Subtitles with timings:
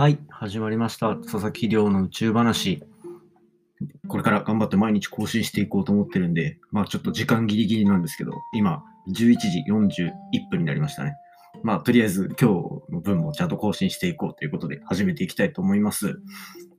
[0.00, 1.14] はい、始まりました。
[1.14, 2.82] 佐々木亮の宇宙話。
[4.08, 11.16] これから頑張って毎日更新していこうと思ってるんで、まあちょっと時間ギリギリなんですけど、今11時41分になりましたね。
[11.62, 12.50] まあとりあえず今
[12.88, 16.18] 日の分もちゃんと更新していこうということで始めていきたいと思います。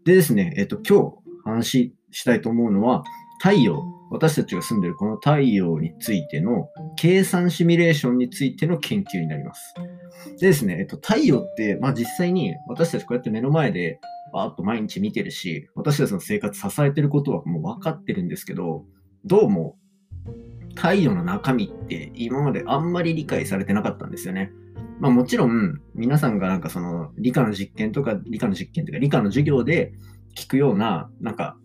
[0.04, 3.04] でですね、えっと今日話したいと思うのは、
[3.40, 9.74] 太陽、私たちが住んでるこの太陽についての計算シミュレーションについての研究になります。
[10.38, 14.00] でですね、えっと、太陽って、まあ実際に私たちこうやって目の前で
[14.34, 18.84] バーッと毎日見てるし、私たちの生活支えてることはもう分かってるんですけど、
[19.24, 19.78] どうも
[20.76, 24.52] 太陽の中身って今まであんまり理解されてなかったんですよね。
[25.00, 29.94] まあもちろん皆さんがなんかその理科の実験とか理科の実験とか理科の授業で
[30.36, 31.58] 聞くようななんか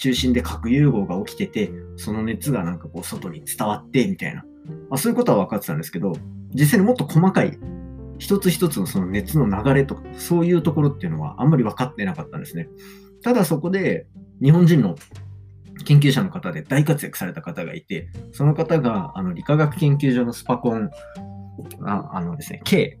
[0.00, 4.42] 中心で核融合が起きてて、その熱がなんかこう外に伝わってみたいな、
[4.88, 6.14] まあ、そういうことは分かってたんですけど、
[6.54, 7.58] 実際にもっと細かい
[8.18, 12.68] 一つ一つのその熱の流れとか、そういうところっていうのはあんまり分かってなかったんですね。
[13.22, 14.06] ただそこで
[14.42, 14.96] 日本人の
[15.84, 20.90] 研究者の方で大活躍された方がいて、その方があの理化学研究所のスパコン、
[21.84, 22.98] ああのですね、K、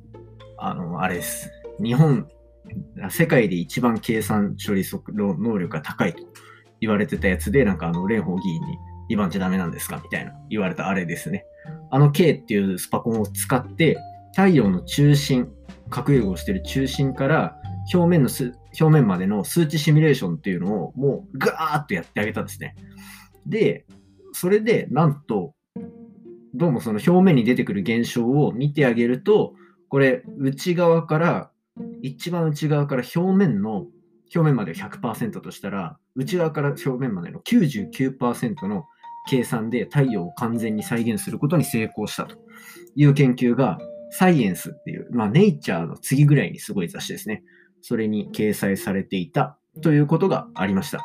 [0.58, 1.50] あの、あれです。
[1.82, 2.28] 日本、
[3.08, 6.22] 世界で一番計算処理速度能力が高いと
[6.80, 8.78] 言われてたやつで、なんかあの、蓮舫議員に
[9.10, 11.44] 2番じゃダメなんですかみたいな言われたあれですね。
[11.90, 13.98] あの K っていうスパコンを使って、
[14.34, 15.48] 太陽の中心、
[15.88, 17.56] 核融合している中心から
[17.92, 22.76] 表面のす表面までの数値シミュレーションっていうのをもうガーッとやってあげたんですね。
[23.46, 23.84] で、
[24.32, 25.54] それでなんと、
[26.54, 29.54] どうもその表面に出てくる現象を見てあげると、
[29.88, 31.50] これ内側から、
[32.02, 33.86] 一番内側から表面の、
[34.34, 38.86] 表面までを100%としたら、内側から表面までの99%の
[39.28, 42.36] 計算で太陽を完全に再現することに成功したと
[42.94, 43.78] いう研究が
[44.10, 47.42] サイエンスっていう、まあ、ネイチャーの次ぐらいにすごい雑誌ですね。
[47.82, 51.00] それに掲載されていたということがありました。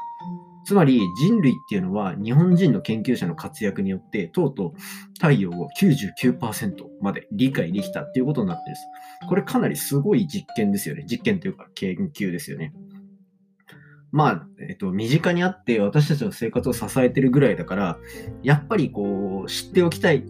[0.66, 4.74] つまり人類っていうのは日本人の研究者の活躍によってとうとう
[5.14, 8.82] 太陽を99%まで理解できたっていうことになってるんです。
[9.30, 11.06] これかなりすごい実験ですよね。
[11.08, 12.74] 実験というか研究ですよね。
[14.16, 17.98] まあ、えっと、身近にあって私たちの生活を支えてるぐらいだから、
[18.44, 20.24] やっぱりこう、知っておきたい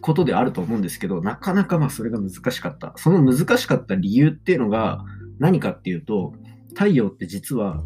[0.00, 2.92] ことであると思うんですけど、なかなかまあそれが難しかった。
[2.96, 5.04] その難しかった理由っていうのが
[5.38, 6.34] 何かっていうと、
[6.70, 7.84] 太陽って実は、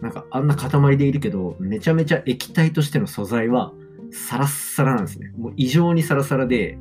[0.00, 3.72] なんかあんな塊でいるけど、めちゃめちゃ液体としての素材は
[4.10, 5.32] サラッサラなんですね。
[5.38, 6.78] もう異常にサラサラで、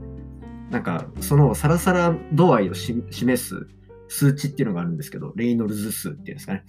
[0.72, 3.68] なんかそのサラサラ度合いを示す
[4.12, 6.66] 数値っていうのがあるんですけど、レイノルズ数っていうんですかね。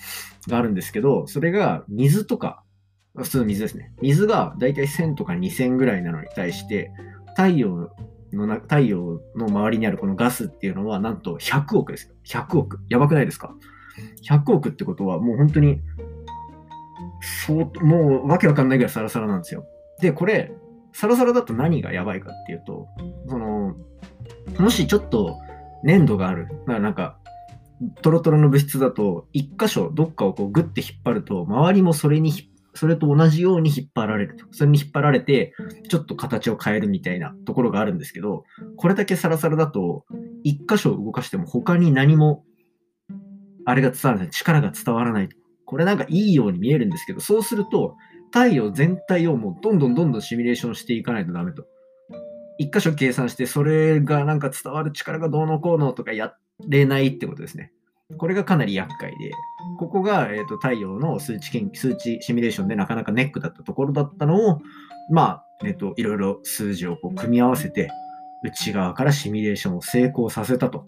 [0.49, 2.63] があるんですけど、それが水とか、
[3.17, 3.93] 普通の水ですね。
[4.01, 6.93] 水がだいたい1000とか2000ぐらいなのに対して、
[7.31, 7.91] 太陽
[8.33, 12.15] のな、太陽の周りにあるこのガスっていうのはなんと100億ですよ。
[12.27, 12.79] 100億。
[12.89, 13.55] やばくないですか
[14.29, 15.81] ?100 億ってことはもう本当に、
[17.45, 19.67] そう、もうわけわかんないぐらいサラサラなんですよ。
[20.01, 20.53] で、これ、
[20.93, 22.87] サラサラだと何がやばいかっていうと、
[23.29, 23.75] その、
[24.59, 25.39] もしちょっと
[25.83, 26.47] 粘度がある。
[26.47, 27.19] だからなんか、
[28.03, 32.33] トロトロの物質だと、一箇所、どっかをこうグッて引っ張ると、周りもそれに、
[32.75, 34.47] それと同じように引っ張られると。
[34.51, 35.55] それに引っ張られて、
[35.89, 38.45] ちょっと形を変えるみたいなところがあるんですけど、
[38.77, 40.05] これだけサラサラだと、
[40.45, 42.45] 一箇所動かしても他に何も、
[43.65, 45.29] あれが伝わらない、力が伝わらない。
[45.65, 47.97] これなんかいいように見えるんですけど、そうすると、
[48.33, 51.67] 太陽全体をもうどんどんどんどんシミュレーションしていかないとダメと。
[52.59, 57.73] 一箇所計算して、それがなんか伝わる力がどうのこうのとかやっれないってことですね。
[58.19, 59.33] これがかなり厄介で、
[59.79, 64.61] ここが、えーと太陽の数値研究、数値シミュレーションでなかなかネックだったところだったのを、
[65.11, 67.91] まあ、えっ、と、いろいろ数字をこう組み合わせて、
[68.45, 70.87] 内側からシミュレーションを成功させたと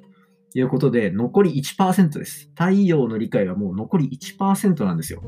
[0.54, 2.50] いうことで、残り1%です。
[2.56, 5.22] 太陽の理解はもう残り1%なんですよ。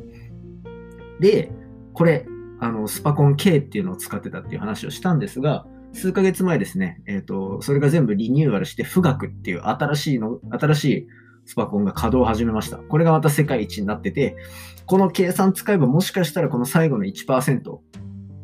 [1.21, 1.53] で、
[1.93, 2.27] これ、
[2.61, 11.09] あの、スパコン K っていうのを使ってたっていう話をしたんですが、数ヶ月前ですね、えっ、と、それが全部リニューアルして、富岳っていう新しいの、新しい
[11.47, 12.77] スパコンが稼働を始めました。
[12.77, 14.37] これがまた世界一になってて、
[14.85, 17.79] この計算使えばもしかしたらこの最後の1%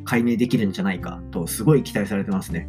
[0.05, 2.69] 解明できるんじゃないかと、すごい期待されてますね。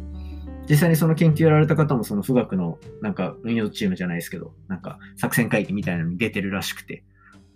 [0.68, 7.04] 実際にその研究やられた方もその富岳のなんか運用チームじゃないですけど、なんか作戦会議みたいなのに出てるらしくて、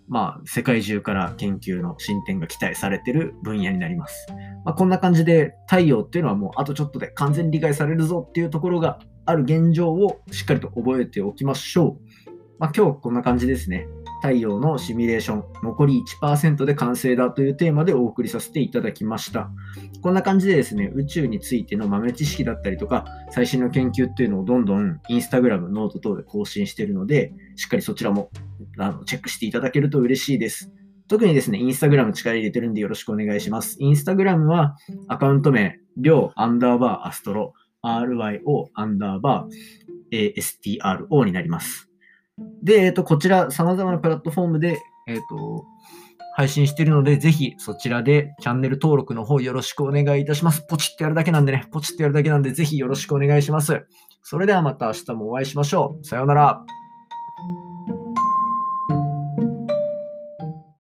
[0.07, 4.27] まあ世界中から研究の進展が期待されてる分野になります。
[4.65, 11.97] まあ、こんな感じで太陽っていうのはもうあとちょっとで完全に理解されるぞっていうところがある現状をしっかりと覚えておきましょ
[12.27, 12.29] う。
[12.59, 13.87] まあ、今日こんな感じですね。
[14.21, 19.49] 太陽のシミュレーション、残り1%で完成だというテーマでお送りさせていただきました。
[20.01, 28.29] こんな感じでですね、宇宙についての豆知識だったりとか、最新の研究っていうのをどんどんインスタグラム、ノート等で更新しているので、しっかりそちらも
[28.77, 30.69] あのチェックしていただけると嬉しいです。
[31.09, 33.77] 特にですね、インスタグラム力入れてるんでよろしくお願いします。
[33.79, 34.77] インスタグラムは
[35.07, 37.53] アカウント名、りょうアンダーバーアストロ、
[37.83, 41.89] ryo アンダーバー astro になります。
[42.63, 45.65] で、えっ、と、こちら、様々なプラットフォームで、えっ、と、
[46.35, 50.63] 配信してるので、ぜひそちらでチャンネル登録の方よろしくお願いいたします。
[50.69, 53.85] ポチッとやるだけなんでね、ポチッとやるだけなんで、ぜひよろしくお願いします。
[54.21, 56.05] それではまた明日もお会いしましょう。
[56.05, 56.78] さようなら。